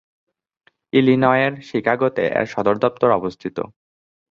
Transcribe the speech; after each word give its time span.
ইলিনয়ের 0.93 1.53
শিকাগোতে 1.67 2.23
এর 2.31 2.45
সদর 2.45 2.75
দফতর 2.83 3.09
অবস্থিত। 3.11 3.57